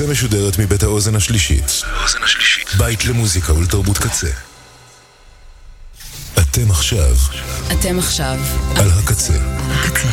[0.00, 1.82] הקצה משודרת מבית האוזן השלישית.
[2.78, 4.26] בית למוזיקה ולתרבות קצה.
[6.34, 7.16] אתם עכשיו.
[7.72, 8.38] אתם עכשיו.
[8.76, 9.32] על הקצה.
[9.70, 10.08] הקצה.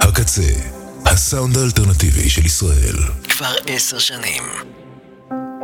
[0.00, 0.42] הקצה,
[1.06, 2.96] הסאונד האלטרנטיבי של ישראל.
[3.28, 4.42] כבר עשר שנים.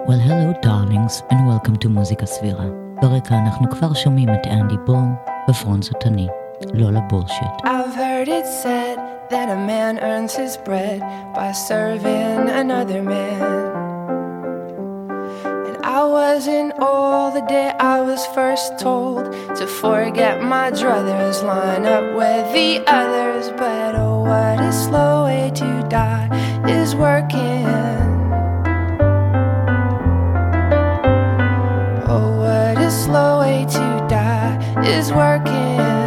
[0.06, 2.64] Well, hello darlings, and welcome to מוזיקה סבירה.
[3.02, 5.02] ברקע אנחנו כבר שומעים את אנדי בור
[5.48, 6.26] בפרונט זוטני,
[6.66, 7.48] Lola Bullshit.
[7.64, 8.96] I've heard it said
[9.30, 11.00] that a man earns his bread
[11.34, 13.40] by serving another man.
[15.44, 21.86] And I wasn't all the day I was first told to forget my druthers, line
[21.86, 23.48] up with the others.
[23.56, 26.28] But oh, what a slow way to die
[26.68, 27.64] is working.
[32.06, 35.99] Oh, what a slow way to die is working.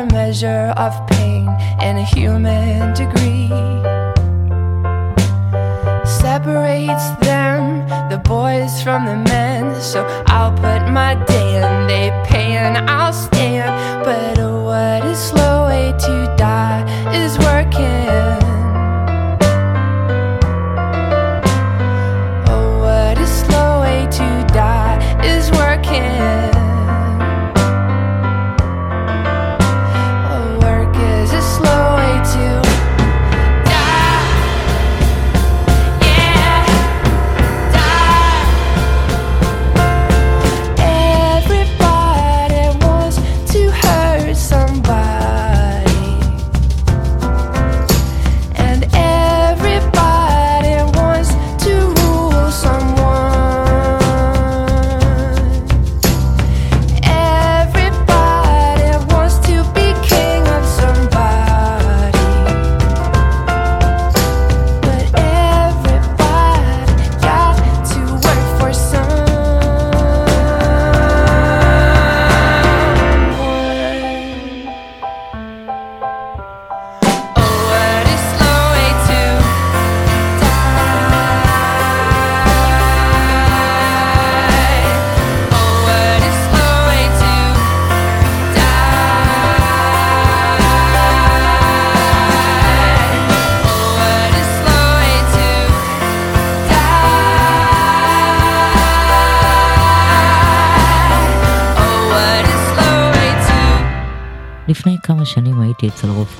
[0.00, 1.46] A measure of pain
[1.82, 3.48] in a human degree
[6.04, 9.78] separates them, the boys from the men.
[9.80, 14.04] So I'll put my day in, they pay and I'll stand.
[14.04, 14.39] But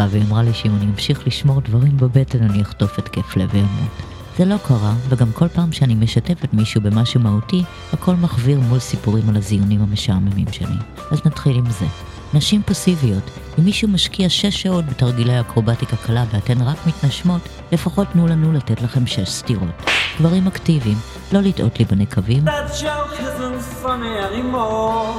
[0.04, 3.90] רופאה והיא אמרה לי שאם אני אמשיך לשמור דברים בבטן אני אחטוף התקף לב ואמות.
[4.38, 7.62] זה לא קרה, וגם כל פעם שאני משתפת מישהו במשהו מהותי,
[7.92, 10.76] הכל מחוויר מול סיפורים על הזיונים המשעממים שלי.
[11.10, 11.86] אז נתחיל עם זה.
[12.34, 17.40] נשים פסיביות, אם מישהו משקיע שש שעות בתרגילי אקרובטיקה קלה ואתן רק מתנשמות,
[17.72, 19.82] לפחות תנו לנו לתת לכם שש סטירות.
[20.18, 20.96] גברים אקטיביים,
[21.32, 22.44] לא לטעות לי בנקבים.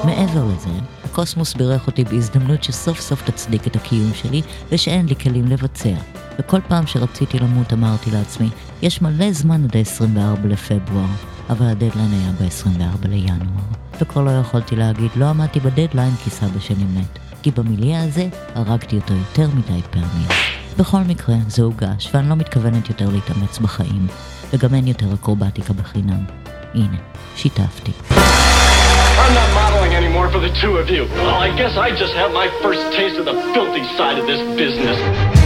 [0.06, 0.70] מעבר לזה,
[1.12, 4.42] הקוסמוס בירך אותי בהזדמנות שסוף סוף תצדיק את הקיום שלי,
[4.72, 5.94] ושאין לי כלים לבצע.
[6.40, 8.50] וכל פעם שרציתי למות אמרתי לעצמי,
[8.82, 11.06] יש מלא זמן עד ה-24 לפברואר,
[11.50, 13.64] אבל הדדליין היה ב-24 לינואר.
[14.02, 17.20] וכבר לא יכולתי להגיד, לא עמדתי בדדליין כי סבא שלי מת.
[17.44, 20.28] כי במיליה הזה הרגתי אותו יותר מדי פעמים.
[20.78, 24.08] בכל מקרה, זה הוגש, ואני לא מתכוונת יותר להתאמץ בחיים,
[24.54, 26.24] וגם אין יותר אקרובטיקה בחינם.
[26.74, 26.98] הנה,
[27.36, 27.92] שיתפתי.
[30.32, 31.04] For the two of you.
[31.12, 34.40] Well, I guess I just had my first taste of the filthy side of this
[34.56, 35.41] business.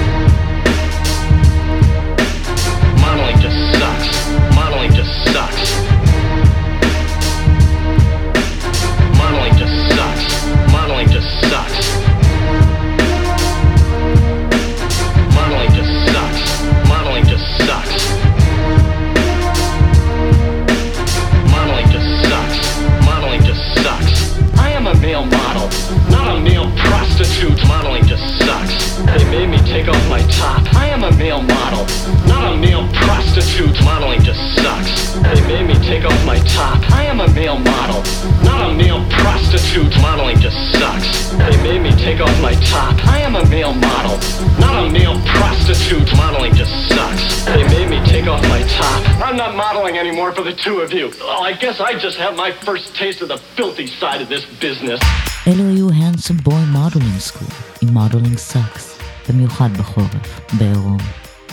[39.65, 39.93] prostitute.
[40.01, 41.31] Modeling just sucks.
[41.31, 42.95] They made me take off my top.
[43.07, 44.17] I am a male model,
[44.59, 46.09] not a male prostitute.
[46.17, 47.45] Modeling just sucks.
[47.45, 49.01] They made me take take off my top.
[49.27, 51.07] I'm not modeling anymore for the two of you.
[51.29, 54.45] Well, I guess I just have my first taste of the filthy side of this
[54.65, 55.01] business.
[55.47, 58.99] אלו היו Handsome Boy Modeling School עם מודלינג סאקס,
[59.29, 60.99] במיוחד בחורף, בעירום.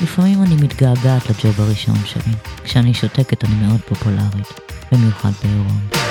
[0.01, 2.33] לפעמים אני מתגעגעת לג'וב הראשון שלי.
[2.63, 4.59] כשאני שותקת אני מאוד פופולרית,
[4.91, 6.10] במיוחד בעירום.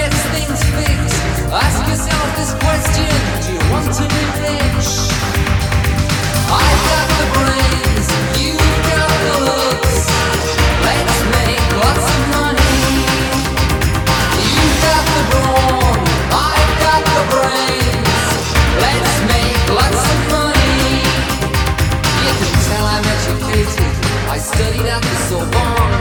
[0.00, 1.20] gets things fixed.
[1.52, 3.10] Ask yourself this question:
[3.44, 4.88] Do you want to be rich?
[6.60, 8.08] I've got the brains,
[8.40, 9.96] you've got the looks.
[10.88, 12.80] Let's make lots of money.
[14.54, 15.98] You've got the brawn,
[16.48, 18.24] I've got the brains.
[18.84, 20.88] Let's make lots of money.
[22.24, 23.92] You can tell I'm educated.
[24.34, 25.94] I studied at the Sorbonne.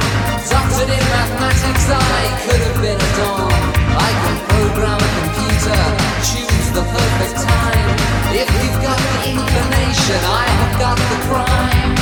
[0.52, 3.59] Doctored in mathematics, I could have been a don.
[5.60, 5.92] Computer,
[6.24, 7.98] choose the perfect time.
[8.34, 12.00] If you've got the inclination, I have got the crime.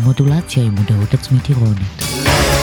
[0.00, 2.59] מודולציה עם מודעות עצמית אירונית.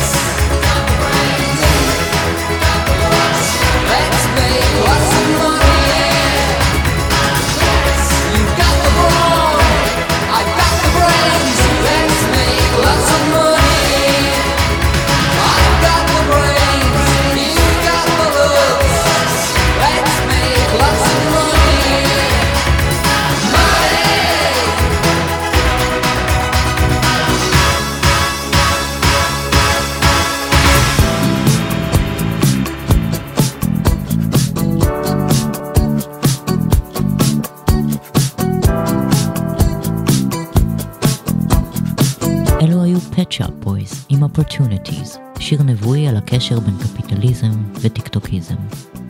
[45.49, 47.51] שיר נבואי על הקשר בין קפיטליזם
[47.81, 48.55] וטיקטוקיזם.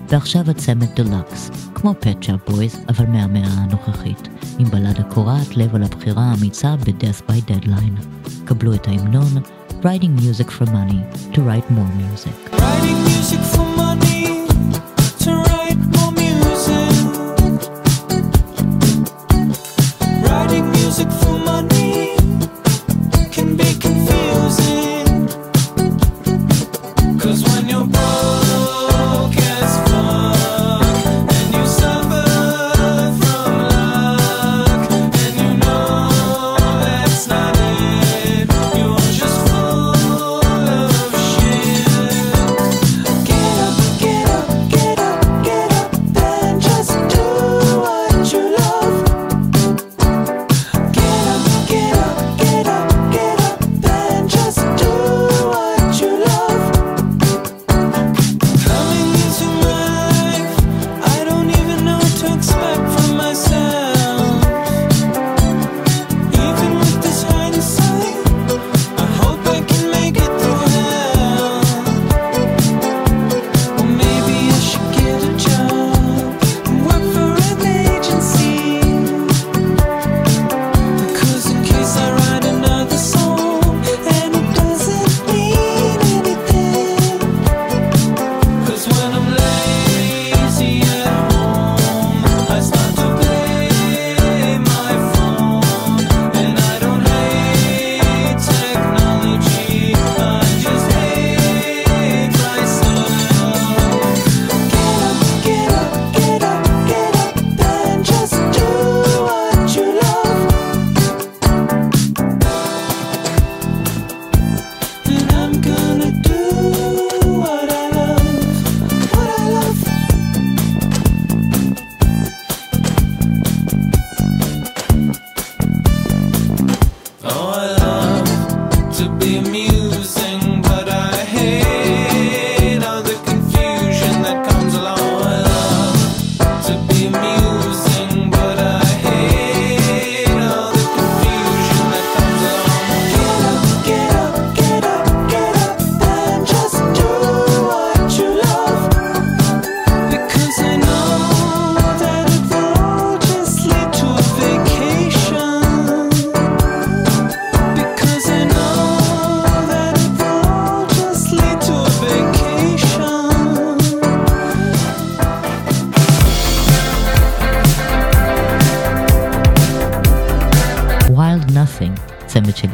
[0.08, 6.23] ועכשיו הצמד דלקס, כמו Shop Boys, אבל מהמאה הנוכחית, עם בלדה קורעת לב על הבחירה
[6.23, 8.29] האמיצה ב-Death by Deadline.
[8.44, 12.55] קבלו את ההמנון Writing Music for Money to Write More Music.
[12.55, 13.88] Writing music for money,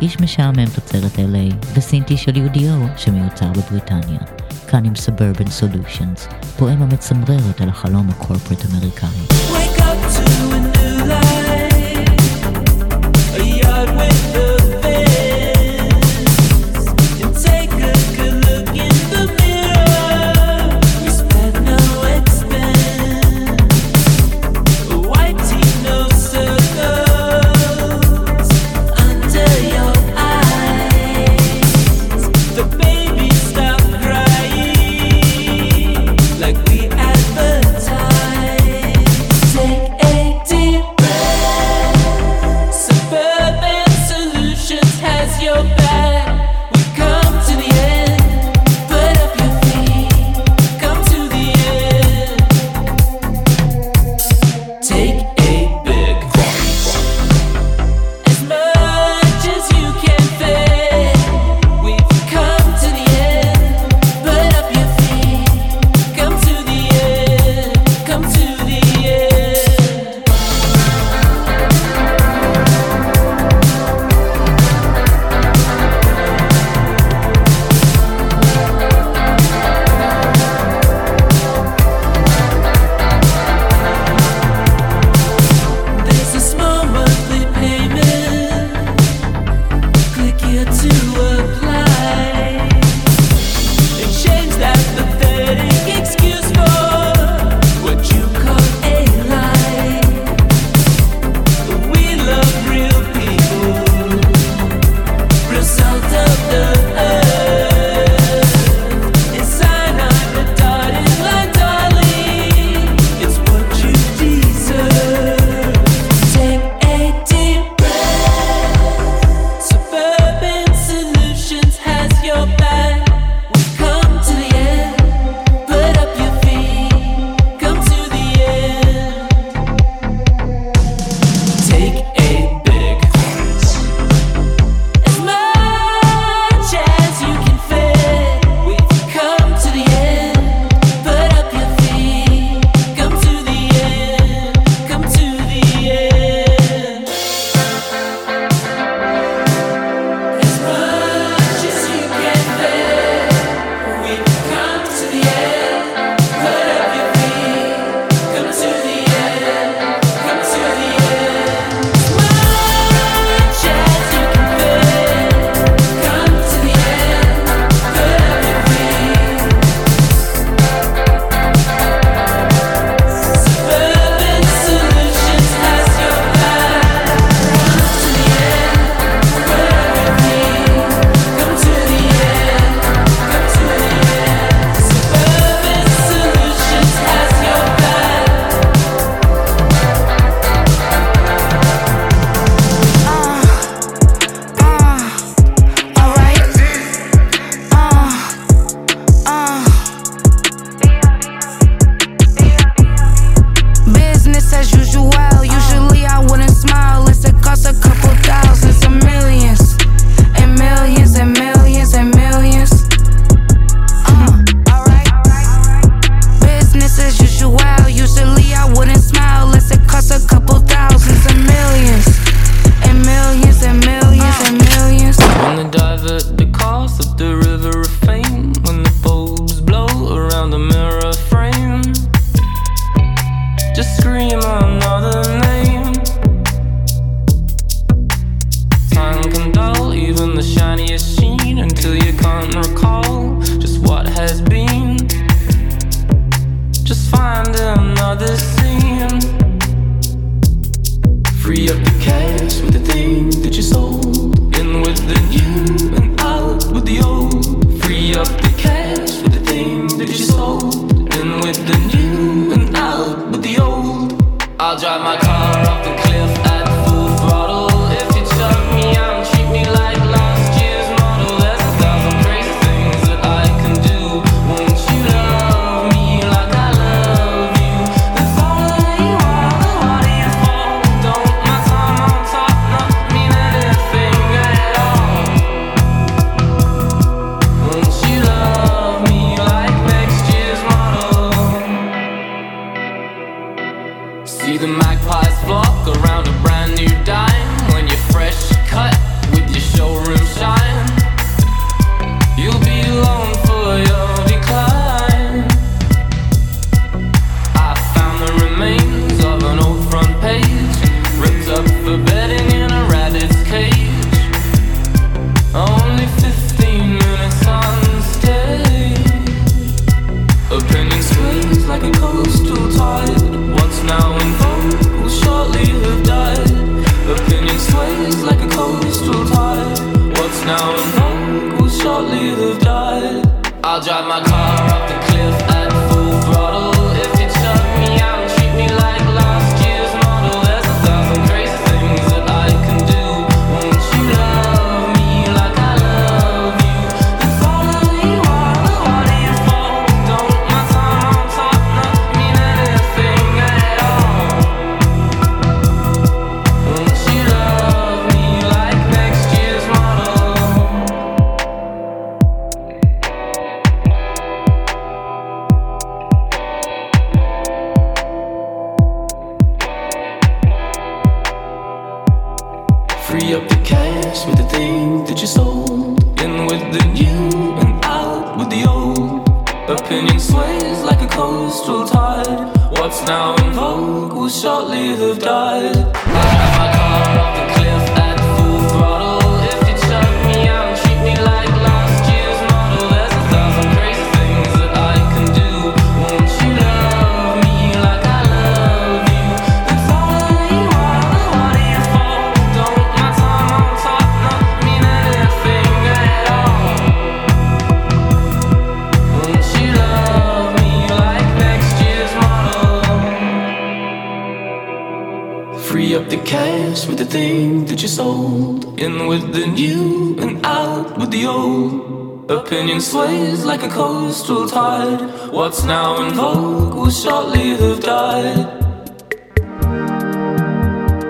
[0.04, 4.18] איש משעמם תוצרת LA, וסינטי של UDO שמיוצר בבריטניה.
[4.68, 9.08] כאן עם Suburban Solutions, פואמה מצמררת על החלום הקורפרט אמריקאי.
[9.52, 10.73] Wake up to an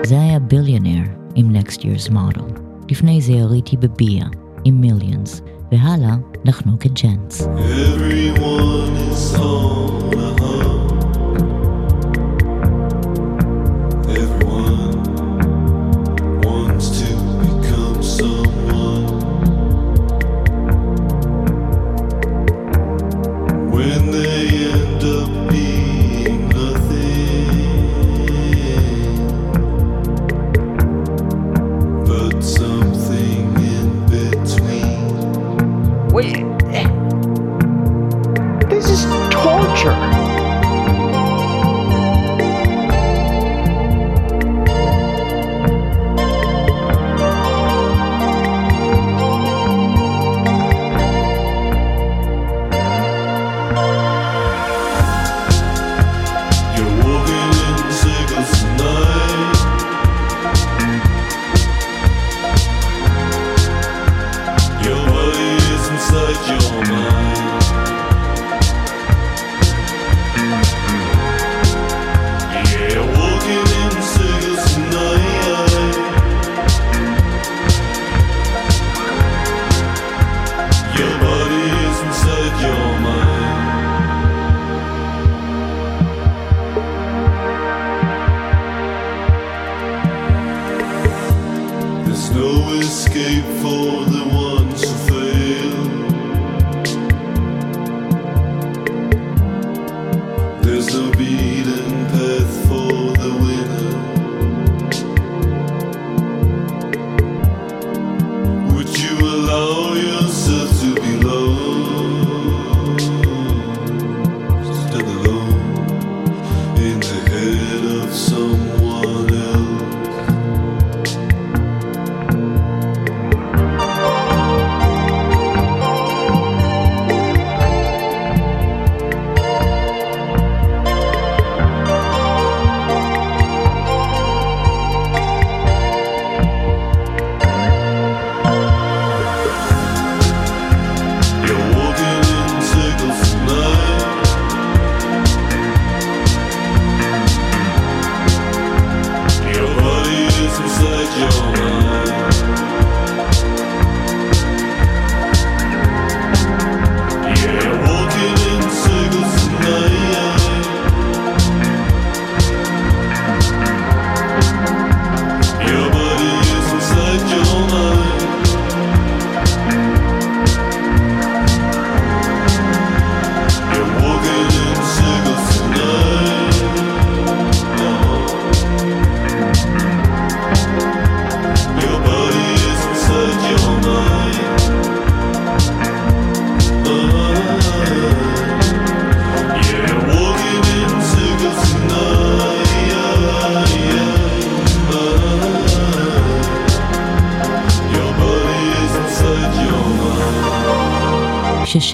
[0.03, 1.01] זה היה ביליונר
[1.35, 2.59] עם Next Year's Model.
[2.89, 4.25] לפני זה יריתי בביה
[4.63, 7.41] עם מיליונס, והלאה נחנוק את ג'נץ.
[7.41, 10.24] Everyone is home.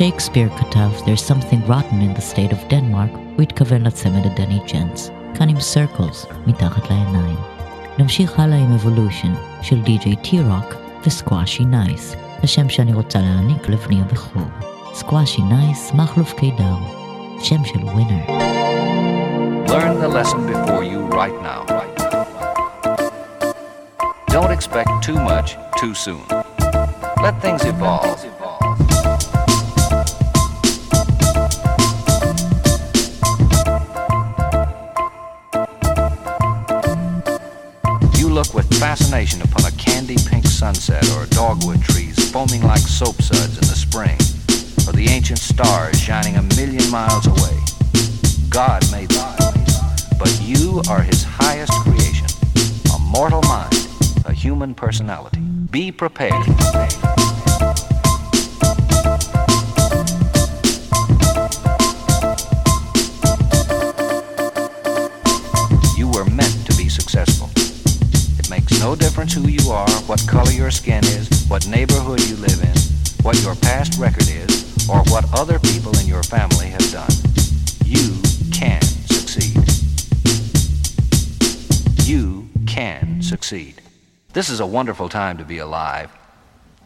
[0.00, 5.10] כששייקספיר כתב There's something rotten in the state of Denmark, הוא התכוון לצמד הדני ג'נס.
[5.34, 7.36] כאן עם Circles, מתחת לעיניים.
[7.98, 10.74] נמשיך הלאה עם Evolution של די.ג'יי טי-רוק
[11.06, 14.48] וסקוואשי נייס, השם שאני רוצה להעניק לבני הבכור.
[14.94, 16.76] סקוואשי נייס, מכלוף קידר,
[17.42, 18.26] שם של ווינר.
[19.66, 21.62] Learn the lesson before you right now.
[24.30, 25.48] Don't expect too much
[25.80, 26.24] too soon.
[27.24, 28.29] Let things evolve.
[38.81, 43.75] Fascination upon a candy pink sunset or dogwood trees foaming like soap suds in the
[43.75, 44.17] spring,
[44.87, 47.55] or the ancient stars shining a million miles away.
[48.49, 49.35] God made them.
[50.17, 52.25] But you are his highest creation,
[52.95, 53.87] a mortal mind,
[54.25, 55.41] a human personality.
[55.69, 56.43] Be prepared.
[70.51, 72.75] Color your skin is, what neighborhood you live in,
[73.23, 77.11] what your past record is, or what other people in your family have done.
[77.85, 78.17] You
[78.51, 79.57] can succeed.
[82.05, 83.81] You can succeed.
[84.33, 86.09] This is a wonderful time to be alive.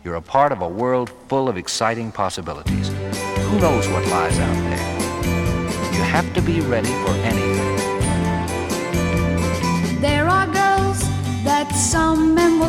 [0.04, 2.90] You're a part of a world full of exciting possibilities.
[2.90, 5.94] Who knows what lies out there?
[5.94, 7.65] You have to be ready for anything.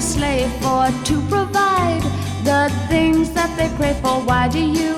[0.01, 2.03] Slave for to provide
[2.45, 4.21] the things that they pray for.
[4.21, 4.95] Why do you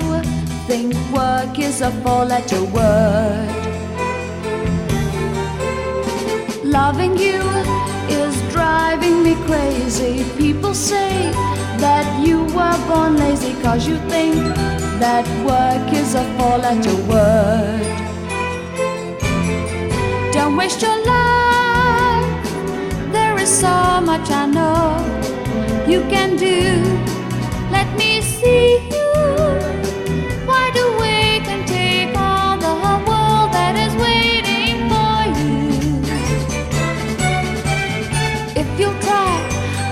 [0.67, 3.49] think work is a four letter word?
[6.63, 7.41] Loving you
[8.09, 10.23] is driving me crazy.
[10.37, 11.31] People say
[11.77, 14.35] that you were born lazy cause you think
[14.99, 17.85] that work is a four letter word.
[20.33, 21.28] Don't waste your life.
[26.07, 26.81] Can do.
[27.71, 29.11] Let me see you
[30.47, 32.73] wide awake and take on the
[33.07, 35.57] world that is waiting for you.
[38.61, 39.33] If you'll try,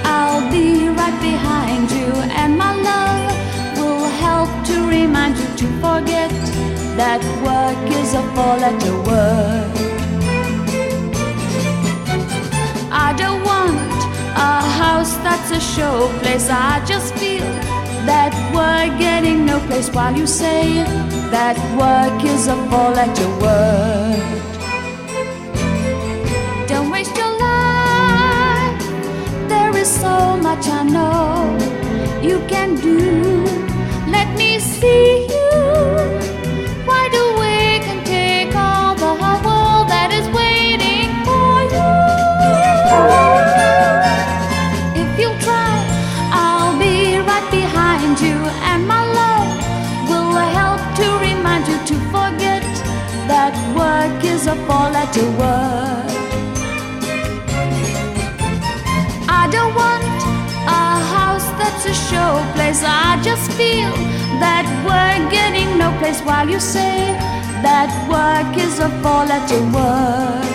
[0.03, 2.09] I'll be right behind you,
[2.41, 6.31] and my love will help to remind you to forget
[6.97, 9.76] that work is a four-letter word.
[15.49, 16.49] That's a show place.
[16.49, 17.45] I just feel
[18.05, 20.83] that we're getting no place while you say
[21.31, 24.37] that work is a four letter word.
[26.67, 28.81] Don't waste your life.
[29.47, 31.57] There is so much I know
[32.21, 33.45] you can do.
[34.09, 36.26] Let me see you
[55.07, 56.09] matter what.
[59.41, 60.03] I don't want
[60.67, 60.83] a
[61.15, 62.83] house that's a showplace.
[62.83, 63.91] I just feel
[64.43, 66.97] that we're getting no place while you say
[67.65, 70.45] that work is a four-letter word.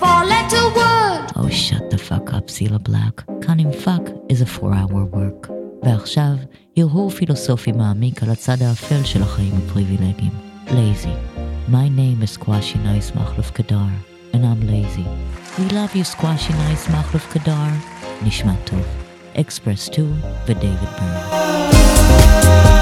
[0.00, 1.24] Four-letter word.
[1.36, 3.14] Oh, shut the fuck up, Cilla Black.
[3.42, 5.50] Cunning fuck is a four-hour work.
[5.82, 6.36] ועכשיו,
[6.76, 10.32] הרהור פילוסופי מעמיק על הצד האפל של החיים הפריבילגיים.
[10.70, 11.27] לייזי.
[11.68, 13.92] My name is Squashy Nice Machluf Kadar,
[14.32, 15.04] and I'm lazy.
[15.58, 17.70] We love you, Squashy Nice Machluf Kadar.
[18.20, 18.86] Nishmatov
[19.34, 22.77] Express 2 for David Byrne.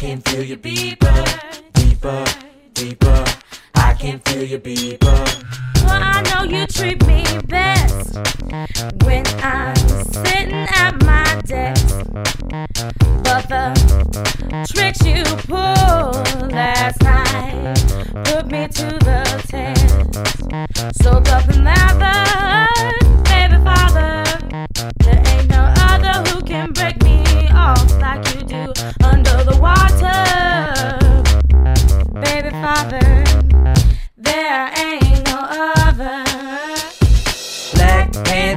[0.00, 1.24] can feel you deeper,
[1.74, 2.24] deeper,
[2.72, 3.24] deeper.
[3.74, 5.24] I can feel you deeper
[6.46, 8.14] know you treat me best
[9.04, 9.76] when I'm
[10.12, 12.04] sitting at my desk.
[13.24, 13.72] But the
[14.72, 17.74] tricks you pulled last night
[18.24, 21.02] put me to the test.
[21.02, 22.68] So the another,
[23.24, 24.24] baby father,
[25.00, 28.72] there ain't no other who can break me off like you do
[29.04, 30.16] under the water,
[32.20, 33.24] baby father.
[34.16, 34.99] There ain't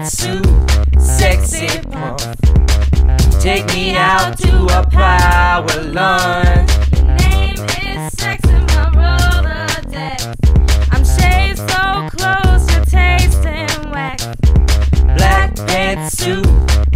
[0.05, 0.17] It's
[0.99, 2.19] sexy pump.
[3.39, 6.69] Take me out to a power lunch.
[6.91, 8.43] Your name is sex.
[10.91, 12.65] I'm so close,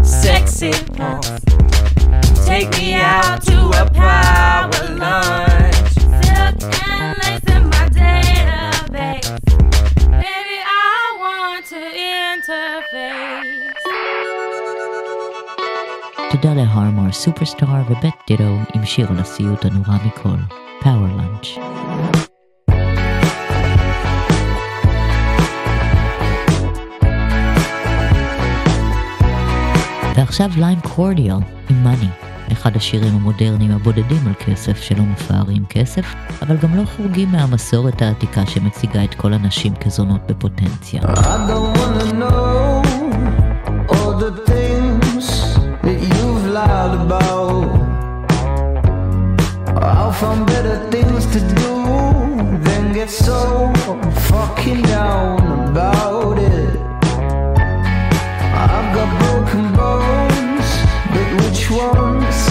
[0.04, 0.74] sexy.
[2.46, 5.94] Take me out to a power lunch.
[6.26, 9.57] Silk and lace in my database.
[16.31, 20.29] תודה להרמור סופרסטאר ובית דירו עם שיר על הסיוט הנורא מכל,
[20.81, 21.49] פאוור לאנץ'.
[30.17, 31.37] ועכשיו ליים קורדיאל
[31.71, 32.09] עם מאני,
[32.52, 38.46] אחד השירים המודרניים הבודדים על כסף שלא מפארים כסף, אבל גם לא חורגים מהמסורת העתיקה
[38.46, 41.02] שמציגה את כל הנשים כזונות בפוטנציה.
[53.08, 53.72] So
[54.30, 56.67] fucking down about it
[61.70, 62.47] ones?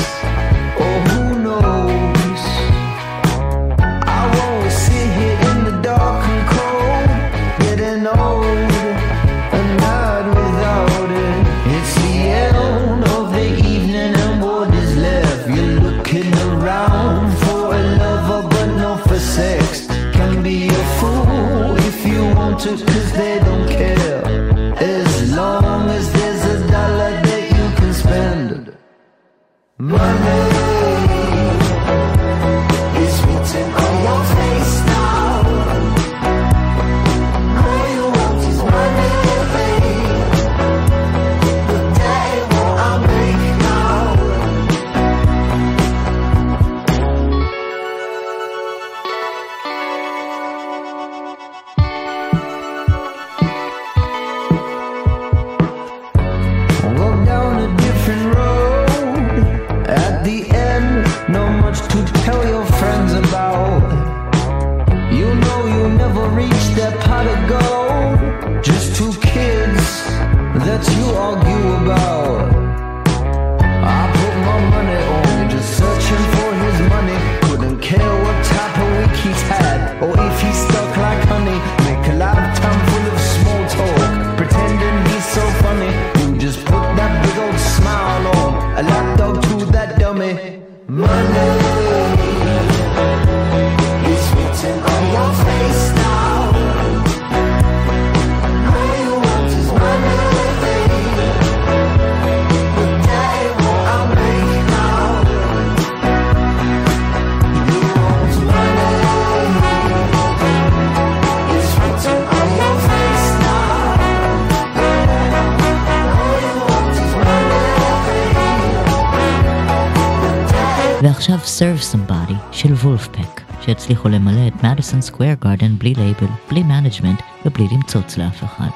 [121.25, 127.19] ועכשיו Serve Somebody של וולפפק, שהצליחו למלא את מדיסון סקוויר גארדן בלי לייבל, בלי מנג'מנט
[127.45, 128.69] ובלי למצוץ לאף אחד.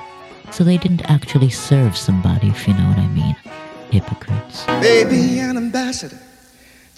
[0.52, 3.36] So they didn't actually serve somebody, if you know what I mean.
[3.92, 4.66] Hypocrites.
[4.82, 6.22] Baby, an ambassador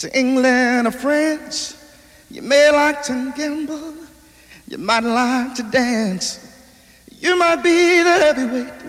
[0.02, 1.58] to England or France.
[2.36, 3.94] You may like to gamble,
[4.72, 6.26] you might like to dance.
[7.24, 7.80] You might be
[8.10, 8.80] the heavyweight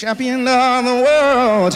[0.00, 1.74] champion of the world.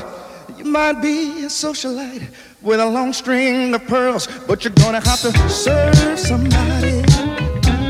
[0.59, 1.19] You might be
[1.49, 2.27] a socialite
[2.62, 7.04] with a long string of pearls, but you're gonna have to serve somebody.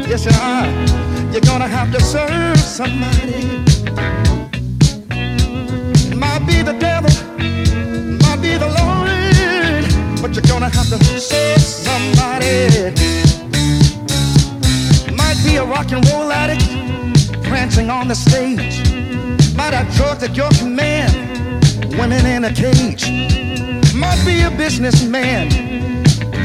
[0.10, 0.68] Yes, you are.
[1.32, 3.64] You're gonna have to serve somebody.
[6.16, 7.12] Might be the devil,
[8.24, 12.68] might be the Lord, but you're gonna have to serve somebody.
[15.16, 16.64] Might be a rock and roll addict
[17.44, 18.84] prancing on the stage.
[19.56, 21.14] Might have drugs at your command,
[21.98, 23.57] women in a cage.
[23.98, 25.50] Might be a businessman,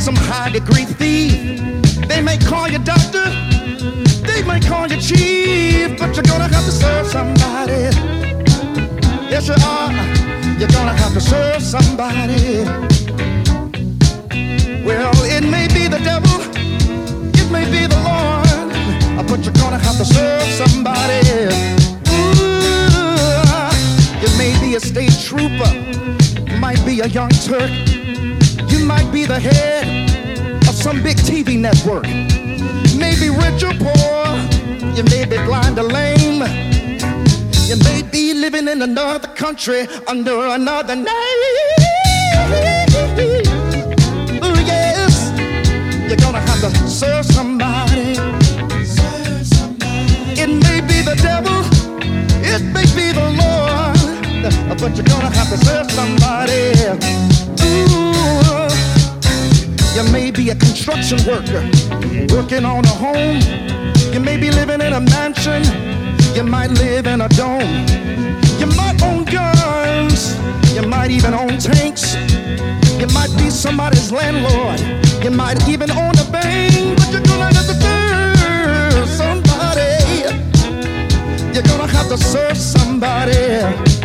[0.00, 1.60] some high degree thief.
[2.08, 3.30] They may call you doctor,
[4.22, 7.90] they may call you chief, but you're gonna have to serve somebody.
[9.30, 9.92] Yes, you are.
[10.58, 12.64] You're gonna have to serve somebody.
[14.84, 16.40] Well, it may be the devil,
[17.34, 21.20] it may be the Lord, but you're gonna have to serve somebody.
[22.14, 22.62] Ooh,
[24.22, 25.72] you may be a state trooper,
[26.62, 27.72] might be a young Turk.
[28.70, 29.84] You might be the head
[30.68, 32.04] of some big TV network.
[33.04, 34.22] Maybe rich or poor.
[34.96, 36.42] You may be blind or lame.
[37.68, 41.08] You may be living in another country under another name.
[44.46, 45.32] Ooh, yes,
[46.08, 47.51] you're gonna have to serve some
[54.82, 56.74] but you're gonna have to serve somebody.
[57.62, 58.66] Ooh,
[59.94, 61.62] you may be a construction worker
[62.34, 63.38] working on a home.
[64.12, 65.62] You may be living in a mansion.
[66.34, 67.86] You might live in a dome.
[68.58, 70.34] You might own guns.
[70.74, 72.16] You might even own tanks.
[72.98, 74.80] You might be somebody's landlord.
[75.22, 79.94] You might even own a bank, but you're gonna have to serve somebody.
[81.54, 84.01] You're gonna have to serve somebody.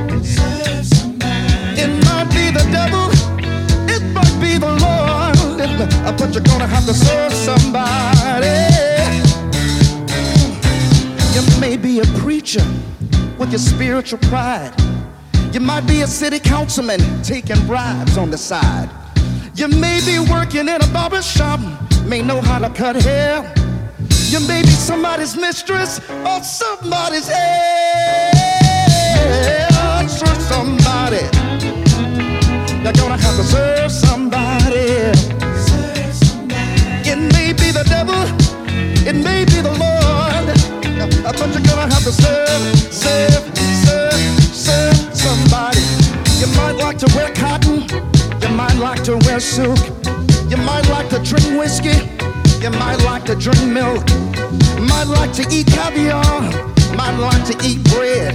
[1.80, 3.10] It might be the devil.
[3.88, 5.38] It might be the Lord.
[6.18, 8.58] But you're gonna have to serve somebody.
[11.36, 12.66] You may be a preacher
[13.38, 14.74] with your spiritual pride.
[15.54, 18.90] You might be a city councilman taking bribes on the side.
[19.56, 21.60] You may be working in a barber shop,
[22.06, 23.54] may know how to cut hair.
[24.30, 28.48] You may be somebody's mistress or somebody's heir.
[33.38, 35.14] To serve somebody.
[37.06, 38.18] It may be the devil,
[39.06, 40.48] it may be the Lord,
[41.24, 43.44] but you're gonna have to serve, serve,
[43.86, 44.14] serve,
[44.52, 45.82] serve somebody.
[46.40, 47.86] You might like to wear cotton,
[48.42, 49.78] you might like to wear silk,
[50.50, 52.10] you might like to drink whiskey,
[52.60, 54.04] you might like to drink milk,
[54.82, 56.42] might like to eat caviar,
[56.96, 58.34] might like to eat bread.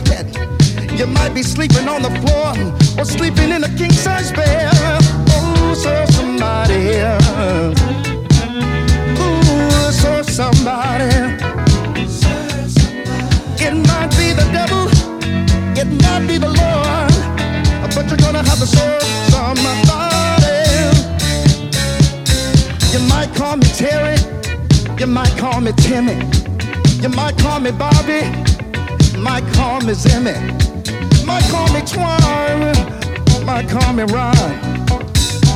[0.99, 2.55] You might be sleeping on the floor
[2.99, 4.70] or sleeping in a king size bed.
[5.30, 6.82] Oh, serve somebody.
[9.18, 11.53] Ooh, serve somebody.
[13.64, 14.88] It might be the devil,
[15.78, 17.12] it might be the Lord,
[17.95, 19.72] but you're gonna have to serve somebody.
[22.93, 24.16] You might call me Terry,
[24.99, 26.16] you might call me Timmy,
[27.01, 28.22] you might call me Bobby,
[29.12, 30.36] you might call me Zimmy,
[31.33, 34.53] might call me Twine, might call me Ron.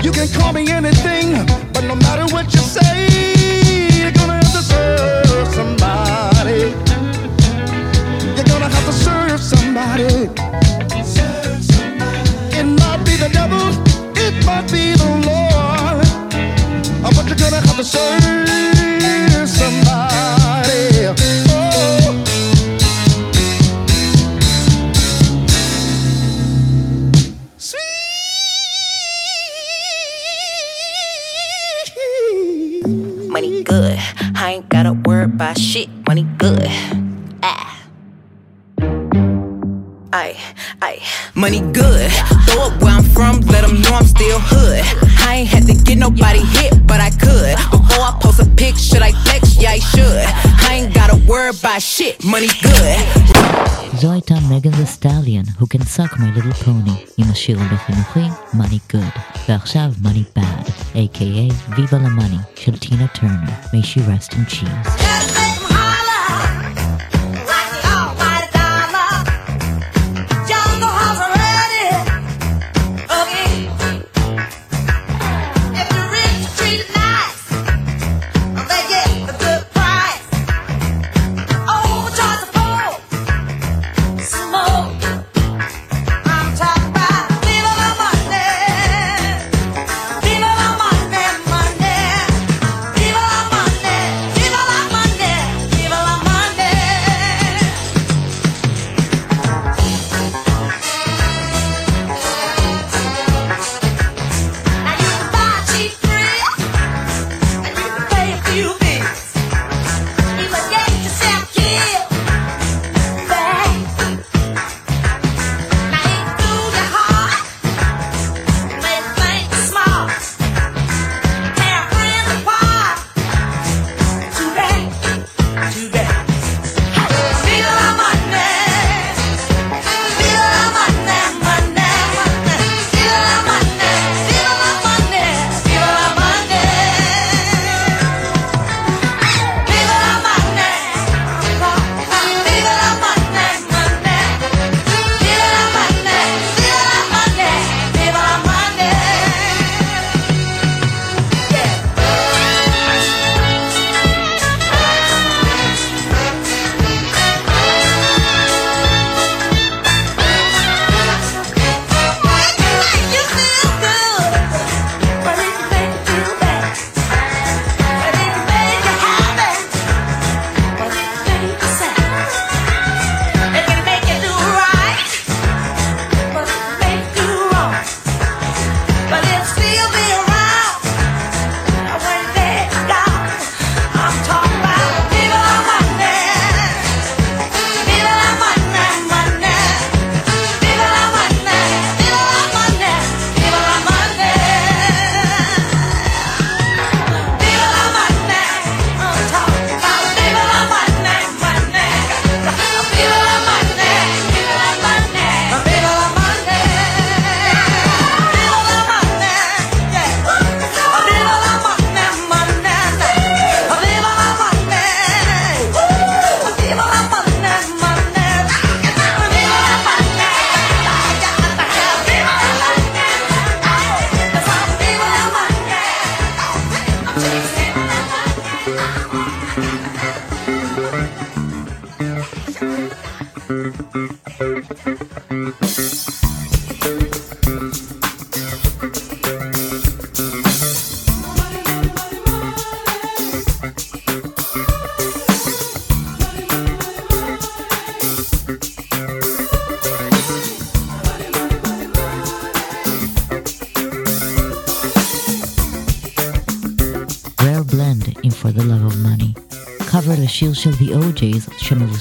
[0.02, 1.28] You can call me anything,
[1.74, 2.94] but no matter what you say,
[4.00, 6.62] you're gonna have to serve somebody.
[8.36, 10.30] You're gonna have to serve somebody.
[12.58, 13.66] It might be the devil,
[14.16, 16.06] it might be the Lord,
[17.02, 18.75] but you're gonna have to serve
[34.76, 35.88] gotta worry about shit.
[36.06, 36.66] Money good.
[37.42, 37.82] Ah.
[40.12, 40.36] Aye,
[40.82, 41.00] aye.
[41.34, 42.10] Money good.
[42.44, 44.82] Throw it where I'm from, let them know I'm still hood.
[45.26, 47.56] I ain't had to get nobody hit, but I could.
[47.70, 49.56] Before I post a pic, should I flex?
[49.56, 50.26] Yeah, I should.
[50.68, 52.22] I ain't gotta worry about shit.
[52.22, 53.35] Money good.
[54.01, 58.93] זו הייתה מגן דה סטליאן, who can suck my little pony, עם השיר הלחינוכי Money
[58.93, 59.19] Good,
[59.49, 61.73] ועכשיו Money Bad, a.k.a.
[61.75, 65.44] Viva la Money של טינה טרנר, may she rest in cheese.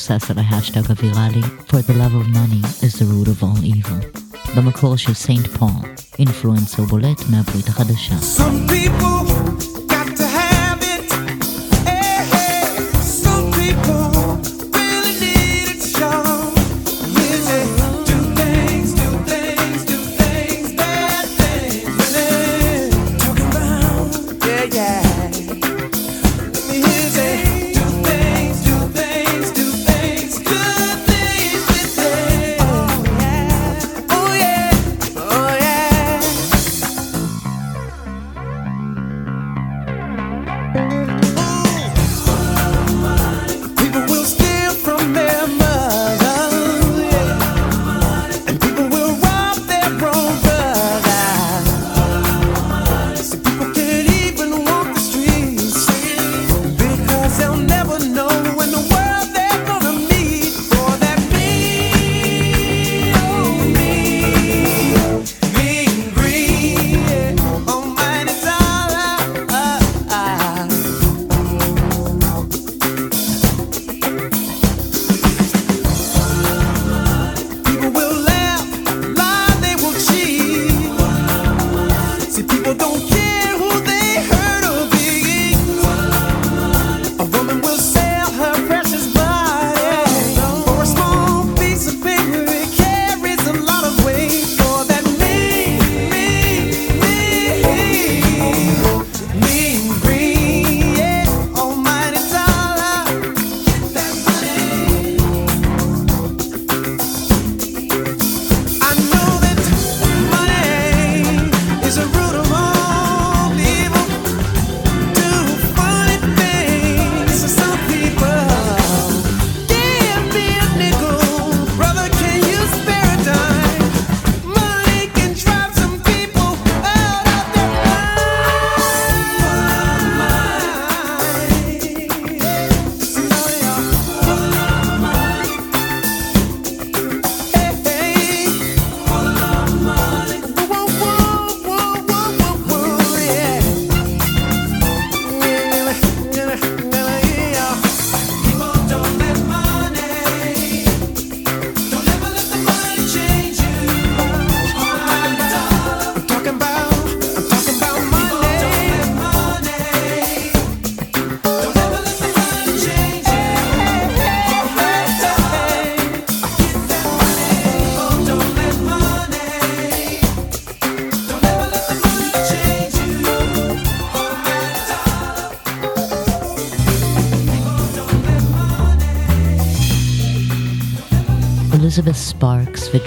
[0.06, 3.44] success of the hashtag of virali, for the love of money is the root of
[3.44, 4.00] all evil.
[4.56, 5.70] במקור של סיינט פול,
[6.20, 8.16] אינפלואנסר בולט מהברית החדשה.
[8.38, 9.75] Some people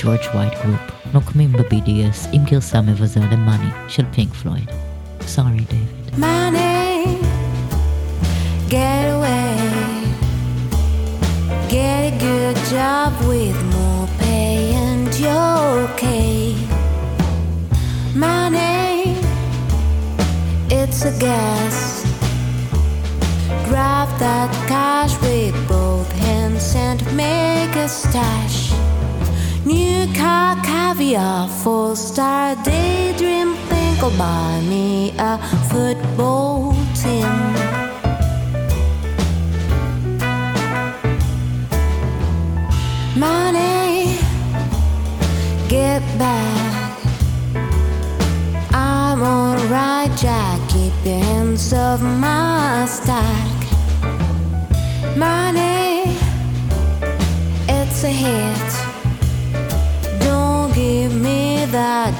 [0.09, 4.70] פלויד שווייט גרופ, נוקמים ב-BDS עם גרסה מבזה למאני של פינק פלויד.
[5.20, 6.47] סורי דיוויד.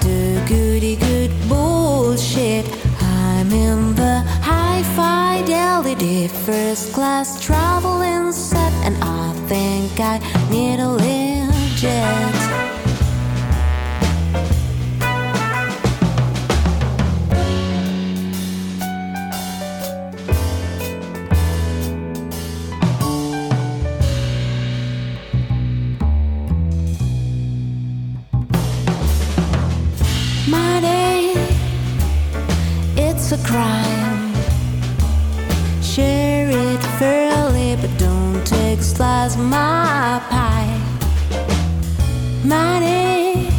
[0.01, 2.67] the goody good bullshit.
[3.01, 10.19] I'm in the high fidelity first class traveling set, and I think I
[10.51, 12.68] need a legit.
[40.19, 40.79] apple pie.
[42.45, 43.51] Money,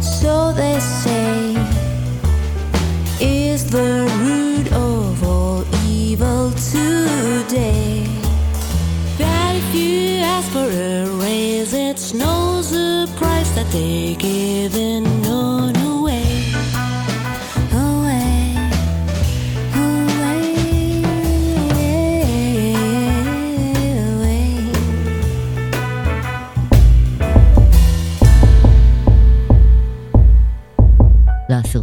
[0.00, 1.56] so they say,
[3.20, 8.06] is the root of all evil today.
[9.18, 14.89] But if you ask for a raise, it's no surprise that they give it.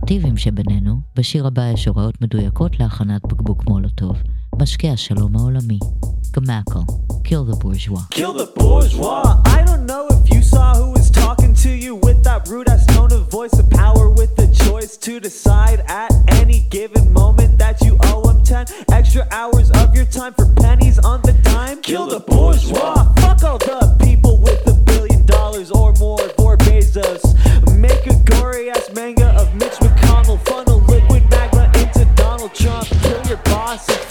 [0.08, 4.18] לאסרטיביים שבינינו, בשיר הבא יש הוראות מדויקות להכנת בקבוק מולוטוב.
[4.62, 5.80] משקיע השלום העולמי.
[6.36, 6.80] גמקל,
[7.24, 8.03] Kill the Bourgeois.
[8.12, 9.41] Kill the bourgeois.
[9.58, 12.86] I don't know if you saw who was talking to you with that rude ass
[12.95, 16.12] tone of voice of power with the choice to decide at
[33.68, 34.07] boss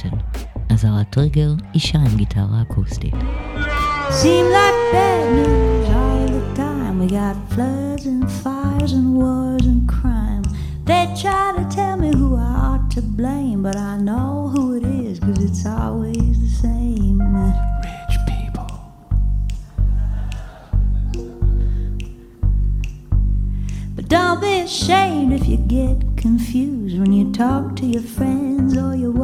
[0.00, 0.18] קארסי בלנטון.
[0.74, 3.14] אזהרת טריגר, אישה עם גיטרה אקוסטית.
[4.08, 6.94] Seem like bad news all the time.
[7.00, 7.79] We got floods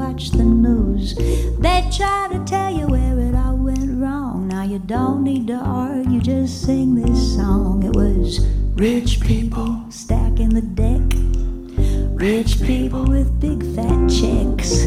[0.07, 1.15] Watch the news.
[1.59, 4.47] They try to tell you where it all went wrong.
[4.47, 7.83] Now you don't need to argue, just sing this song.
[7.83, 8.45] It was
[8.75, 11.01] rich people stacking the deck,
[12.15, 14.85] rich people with big fat checks,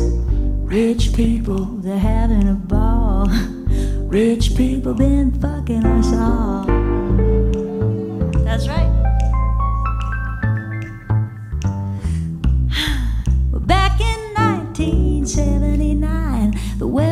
[0.78, 3.26] rich people they're having a ball,
[4.08, 6.64] rich people been fucking us all.
[8.44, 8.89] That's right.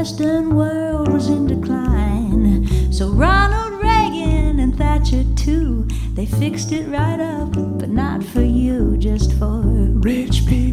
[0.08, 2.66] Western world was in decline.
[2.90, 8.96] So Ronald Reagan and Thatcher too, they fixed it right up, but not for you,
[8.96, 10.67] just for rich people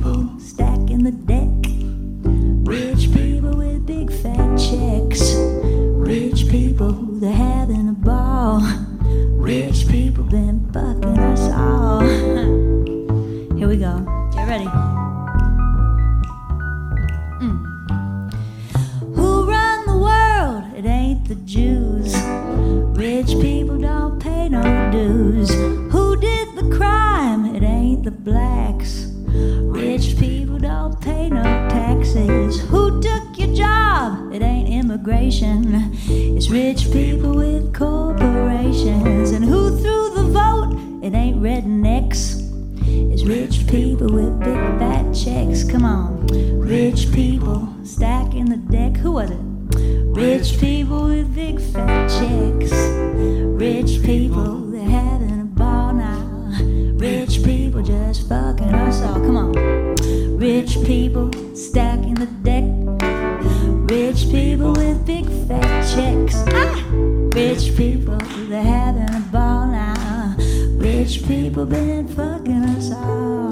[67.75, 68.17] Rich people,
[68.47, 70.33] they're having a ball now.
[70.77, 73.51] Rich people been fucking us all.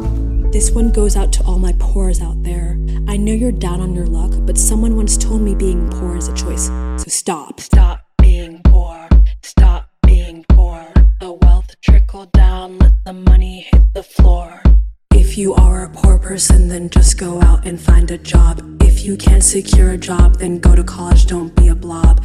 [0.50, 2.78] This one goes out to all my poors out there.
[3.10, 6.30] I know you're down on your luck, but someone once told me being poor is
[6.30, 6.68] a choice.
[6.68, 7.60] So stop.
[7.60, 9.10] Stop being poor.
[9.42, 10.88] Stop being poor.
[11.20, 12.78] The wealth trickle down.
[12.78, 14.64] Let the money hit the floor.
[15.12, 18.82] If you are a poor person, then just go out and find a job.
[18.82, 22.24] If you can't secure a job, then go to college, don't be a blob.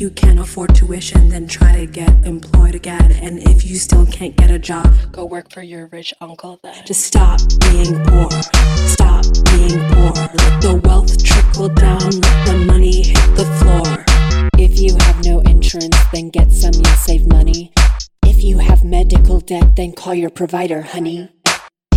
[0.00, 3.12] If you can't afford tuition, then try to get employed again.
[3.12, 6.86] And if you still can't get a job, Go work for your rich uncle then.
[6.86, 8.30] just stop being poor.
[8.88, 10.12] Stop being poor.
[10.14, 12.00] Let the wealth trickle down.
[12.00, 14.06] Let the money hit the floor.
[14.56, 17.70] If you have no insurance, then get some, you'll save money.
[18.24, 21.28] If you have medical debt, then call your provider, honey.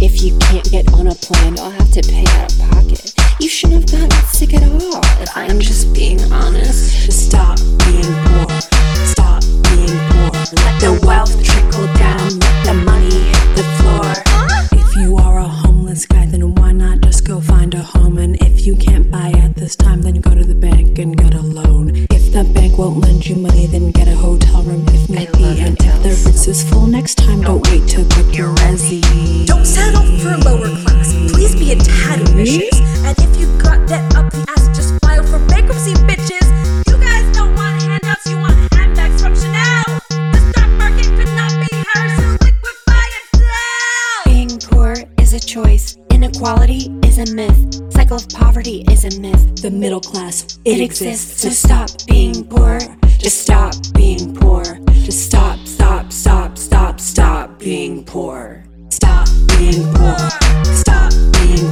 [0.01, 3.22] If you can't get on a plan, I'll have to pay out of pocket.
[3.39, 7.05] You shouldn't have gotten sick at all, if I'm just being honest.
[7.05, 8.61] Just stop being poor.
[9.05, 10.31] Stop being poor.
[10.63, 12.39] Let the wealth trickle down.
[12.39, 14.79] Let the money hit the floor.
[14.79, 18.17] If you are a homeless guy, then why not just go find a home?
[18.17, 21.33] And if you can't buy at this time, then go to the bank and get
[21.33, 22.07] a loan.
[22.11, 25.59] If the bank won't lend you money, then get a hotel room if need be.
[25.59, 29.45] And if the Ritz is full next time, don't wait to book your resi.
[29.47, 31.13] Don't settle for lower class.
[31.33, 32.92] Please be a tad ambitious.
[33.05, 36.47] And if you got debt up the ass, just file for bankruptcy, bitches.
[36.89, 39.83] You guys don't want handouts, you want handbags from Chanel.
[40.09, 44.25] The stock market could not be hers, so liquefy itself.
[44.25, 45.97] Being poor is a choice.
[46.11, 47.91] Inequality is a myth.
[47.91, 49.61] Cycle of poverty is a myth.
[49.61, 52.79] The middle class, It exists, so stop being poor.
[53.19, 54.63] Just stop being poor.
[55.03, 58.65] Just stop, stop, stop, stop, stop being poor.
[58.89, 59.27] Stop
[59.57, 60.42] being poor.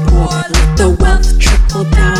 [0.08, 0.28] Poor.
[0.28, 2.11] Let the wealth trickle down.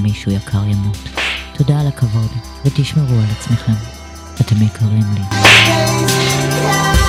[0.00, 0.98] שמישהו יקר ימות.
[1.52, 2.30] תודה על הכבוד,
[2.64, 3.72] ותשמרו על עצמכם.
[4.40, 5.20] אתם יקרים לי.
[5.30, 6.99] Cash